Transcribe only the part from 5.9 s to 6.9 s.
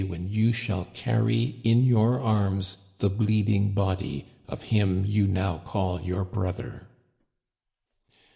your brother